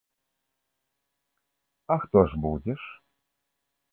[1.95, 2.81] А хто ж будзеш?